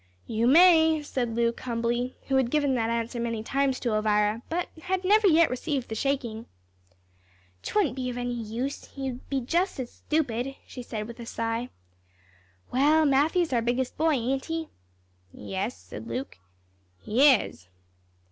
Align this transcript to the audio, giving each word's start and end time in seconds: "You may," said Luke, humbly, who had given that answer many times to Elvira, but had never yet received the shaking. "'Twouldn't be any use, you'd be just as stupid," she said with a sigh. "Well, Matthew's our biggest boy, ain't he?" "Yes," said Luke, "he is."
"You 0.25 0.47
may," 0.47 1.03
said 1.03 1.35
Luke, 1.35 1.59
humbly, 1.59 2.17
who 2.27 2.37
had 2.37 2.49
given 2.49 2.73
that 2.73 2.89
answer 2.89 3.19
many 3.19 3.43
times 3.43 3.79
to 3.81 3.89
Elvira, 3.93 4.41
but 4.49 4.69
had 4.81 5.05
never 5.05 5.27
yet 5.27 5.51
received 5.51 5.89
the 5.89 5.93
shaking. 5.93 6.47
"'Twouldn't 7.61 7.95
be 7.95 8.09
any 8.09 8.33
use, 8.33 8.89
you'd 8.97 9.29
be 9.29 9.41
just 9.41 9.79
as 9.79 9.91
stupid," 9.91 10.55
she 10.65 10.81
said 10.81 11.05
with 11.07 11.19
a 11.19 11.27
sigh. 11.27 11.69
"Well, 12.71 13.05
Matthew's 13.05 13.53
our 13.53 13.61
biggest 13.61 13.95
boy, 13.95 14.13
ain't 14.15 14.45
he?" 14.45 14.69
"Yes," 15.31 15.77
said 15.77 16.07
Luke, 16.07 16.39
"he 16.97 17.29
is." 17.35 17.67